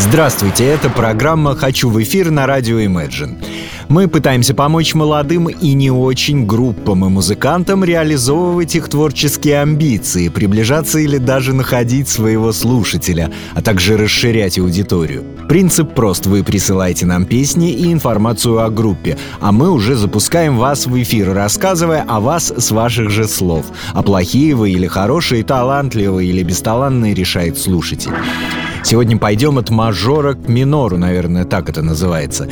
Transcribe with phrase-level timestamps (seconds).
[0.00, 3.36] Здравствуйте, это программа «Хочу в эфир» на радио Imagine.
[3.88, 10.98] Мы пытаемся помочь молодым и не очень группам и музыкантам реализовывать их творческие амбиции, приближаться
[10.98, 15.22] или даже находить своего слушателя, а также расширять аудиторию.
[15.48, 16.24] Принцип прост.
[16.26, 21.34] Вы присылаете нам песни и информацию о группе, а мы уже запускаем вас в эфир,
[21.34, 23.66] рассказывая о вас с ваших же слов.
[23.92, 28.12] А плохие вы или хорошие, талантливые или бесталанные решает слушатель.
[28.82, 32.48] Сегодня пойдем от мажора к минору, наверное, так это называется.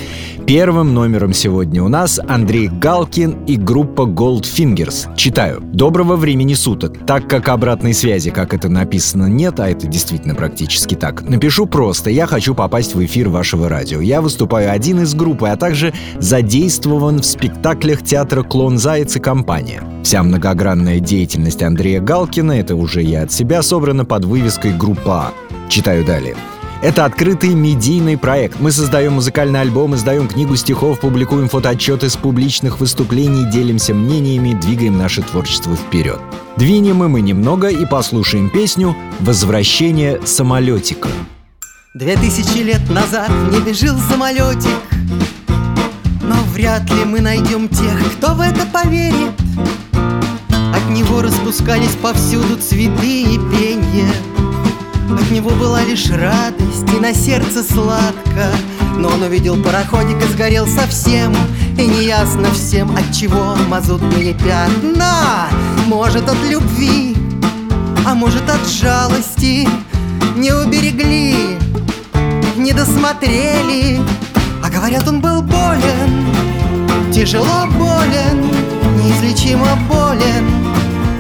[0.47, 5.17] Первым номером сегодня у нас Андрей Галкин и группа Goldfingers.
[5.17, 5.61] Читаю.
[5.61, 7.07] Доброго времени суток.
[7.07, 12.11] Так как обратной связи, как это написано, нет, а это действительно практически так, напишу просто.
[12.11, 14.01] Я хочу попасть в эфир вашего радио.
[14.01, 19.83] Я выступаю один из группы, а также задействован в спектаклях театра «Клон Заяц» и компания.
[20.03, 25.48] Вся многогранная деятельность Андрея Галкина, это уже я от себя, собрана под вывеской «Группа А».
[25.69, 26.35] Читаю далее.
[26.81, 28.61] Это открытый медийный проект.
[28.61, 34.97] Мы создаем музыкальный альбом, издаем книгу стихов, публикуем фотоотчеты с публичных выступлений, делимся мнениями, двигаем
[34.97, 36.21] наше творчество вперед.
[36.57, 41.09] Двинем и мы немного и послушаем песню «Возвращение самолетика».
[41.95, 44.79] Две тысячи лет назад не бежил самолетик
[46.23, 49.33] Но вряд ли мы найдем тех, кто в это поверит
[50.51, 54.13] От него распускались повсюду цветы и пенье
[55.17, 58.51] от него была лишь радость и на сердце сладко.
[58.97, 61.33] Но он увидел пароходик и сгорел совсем
[61.79, 65.49] И неясно всем, от чего мазутные пятна.
[65.87, 67.17] Может от любви,
[68.05, 69.69] а может от жалости.
[70.37, 71.59] Не уберегли,
[72.57, 74.01] не досмотрели
[74.63, 78.49] А говорят, он был болен, тяжело болен
[78.97, 80.47] Неизлечимо болен.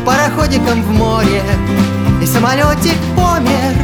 [0.04, 1.42] Пароходиком в море
[2.20, 3.76] И самолетик помер,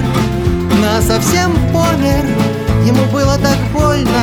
[0.83, 2.25] на совсем помер.
[2.85, 4.23] Ему было так больно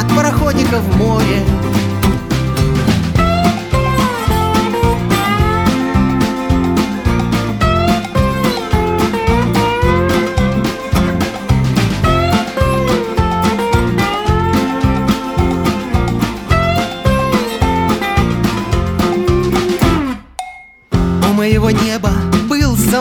[0.00, 1.42] от пароходика в море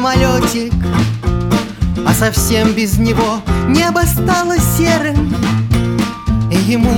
[0.06, 0.72] самолетик
[2.06, 5.36] А совсем без него небо стало серым.
[6.52, 6.94] И ему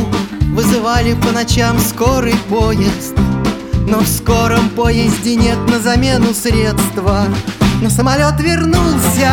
[0.53, 3.16] вызывали по ночам скорый поезд.
[3.88, 7.23] Но в скором поезде нет на замену средства.
[7.81, 9.31] Но самолет вернулся,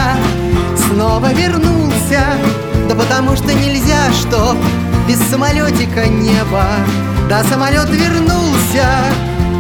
[0.76, 2.22] снова вернулся.
[2.88, 4.56] Да потому что нельзя, что
[5.08, 6.64] без самолетика небо.
[7.28, 8.86] Да самолет вернулся,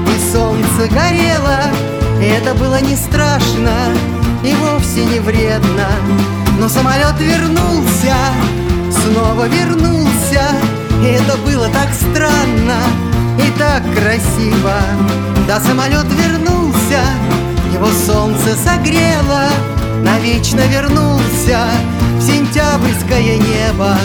[0.06, 1.93] и солнце горело
[2.26, 3.94] это было не страшно
[4.42, 5.88] и вовсе не вредно.
[6.58, 8.16] Но самолет вернулся,
[8.90, 10.42] снова вернулся.
[11.02, 12.78] И это было так странно
[13.38, 14.74] и так красиво.
[15.46, 17.00] Да, самолет вернулся,
[17.74, 19.48] его солнце согрело
[20.04, 21.60] Навечно вернулся
[22.18, 23.96] в сентябрьское небо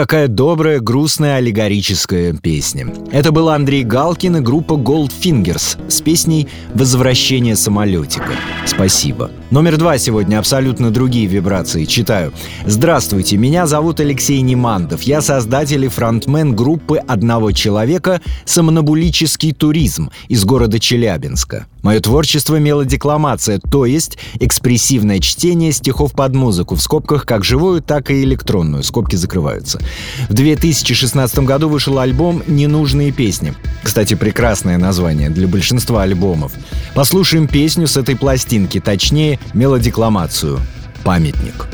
[0.00, 2.86] такая добрая, грустная, аллегорическая песня.
[3.12, 8.30] Это был Андрей Галкин и группа Goldfingers с песней «Возвращение самолетика».
[8.64, 9.30] Спасибо.
[9.50, 11.84] Номер два сегодня абсолютно другие вибрации.
[11.84, 12.32] Читаю.
[12.64, 15.02] Здравствуйте, меня зовут Алексей Немандов.
[15.02, 21.66] Я создатель и фронтмен группы одного человека «Сомнобулический туризм» из города Челябинска.
[21.82, 28.10] Мое творчество— мелодекламация, то есть экспрессивное чтение стихов под музыку, в скобках как живую, так
[28.10, 29.80] и электронную, скобки закрываются.
[30.28, 33.54] В 2016 году вышел альбом «Ненужные песни».
[33.82, 36.52] Кстати, прекрасное название для большинства альбомов.
[36.94, 40.60] Послушаем песню с этой пластинки, точнее, мелодекламацию
[41.02, 41.66] «Памятник».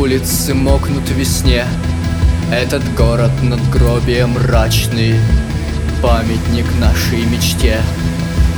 [0.00, 1.66] Улицы мокнут в весне.
[2.50, 5.14] Этот город над гробием мрачный
[6.02, 7.78] Памятник нашей мечте.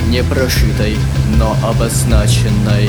[0.09, 0.97] Не прожитой,
[1.37, 2.89] но обозначенной.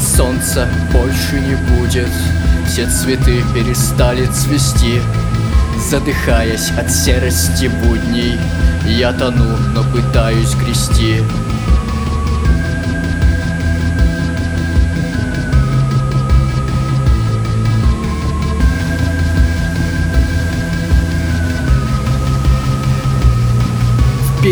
[0.00, 2.08] Солнца больше не будет
[2.66, 5.02] Все цветы перестали цвести.
[5.90, 8.38] Задыхаясь от серости будней
[8.86, 11.20] Я тону, но пытаюсь грести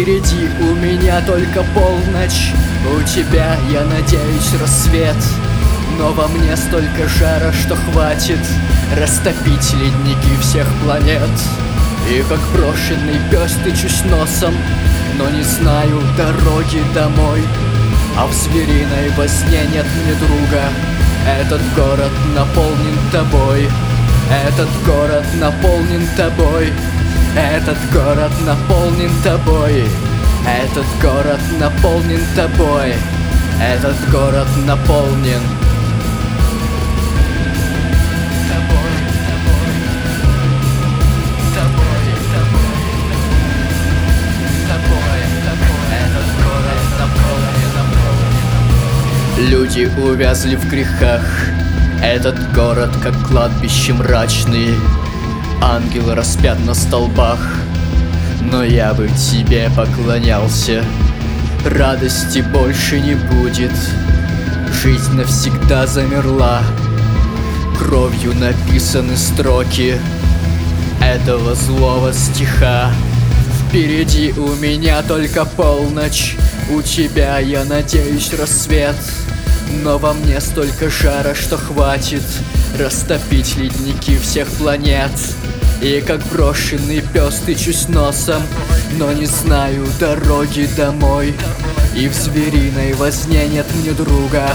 [0.01, 2.55] Впереди у меня только полночь.
[2.91, 5.17] У тебя, я надеюсь, рассвет.
[5.99, 8.39] Но во мне столько жара, что хватит
[8.99, 11.29] Растопить ледники всех планет.
[12.09, 14.55] И как брошенный пес тычусь носом
[15.19, 17.43] Но не знаю дороги домой.
[18.17, 20.63] А в звериной возне нет мне друга.
[21.43, 23.69] Этот город наполнен тобой.
[24.49, 26.73] Этот город наполнен тобой
[27.37, 29.85] этот город наполнен тобой.
[30.47, 32.95] Этот город наполнен тобой.
[33.61, 35.41] Этот город наполнен.
[49.39, 51.23] Люди увязли в грехах.
[52.03, 54.75] Этот город как кладбище мрачный
[55.63, 57.39] Ангел распят на столбах.
[58.51, 60.83] Но я бы тебе поклонялся.
[61.65, 63.73] Радости больше не будет.
[64.83, 66.63] Жизнь навсегда замерла.
[67.79, 69.99] Кровью написаны строки
[71.03, 72.91] Этого злого стиха.
[73.69, 76.37] Впереди у меня только полночь.
[76.71, 78.97] У тебя, я надеюсь, рассвет.
[79.85, 82.23] Но во мне столько жара, что хватит
[82.79, 85.11] Растопить ледники всех планет
[85.83, 88.43] и как брошенный пес тычусь носом
[88.99, 91.35] Но не знаю дороги домой
[91.97, 94.49] И в звериной возне нет мне друга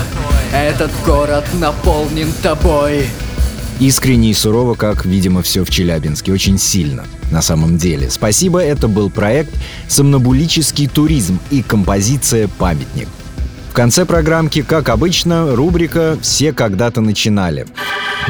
[0.53, 3.07] Этот город наполнен тобой
[3.77, 6.31] Искренне и сурово, как, видимо, все в Челябинске.
[6.31, 8.09] Очень сильно, на самом деле.
[8.09, 9.53] Спасибо, это был проект
[9.89, 13.09] «Сомнобулический туризм» и композиция «Памятник».
[13.75, 17.67] Конце программки, как обычно, рубрика «Все когда-то начинали».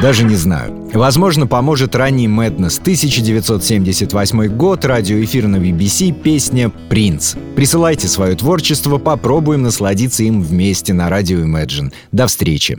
[0.02, 0.90] Даже не знаю.
[0.92, 7.36] Возможно, поможет ранний Madness 1978 год, радиоэфир на BBC, песня «Принц».
[7.54, 11.92] Присылайте свое творчество, попробуем насладиться им вместе на радио Imagine.
[12.10, 12.76] До встречи.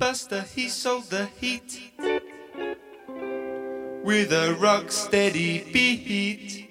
[4.06, 6.67] With a rock steady beat.